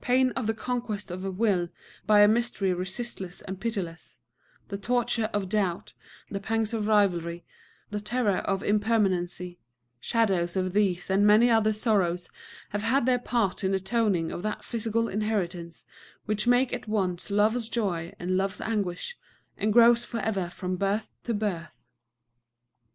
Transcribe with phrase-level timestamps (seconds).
[0.00, 1.68] Pain of the conquest of will
[2.06, 4.18] by a mystery resistless and pitiless,
[4.68, 5.92] the torture of doubt,
[6.30, 7.44] the pangs of rivalry,
[7.90, 9.58] the terror of impermanency,
[10.00, 12.16] shadows of these and many another sorrow
[12.70, 15.84] have had their part in the toning of that psychical inheritance
[16.24, 19.18] which makes at once love's joy and love's anguish,
[19.58, 21.84] and grows forever from birth to birth.